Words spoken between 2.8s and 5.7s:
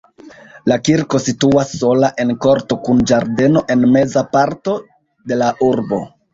kun ĝardeno en meza parto de la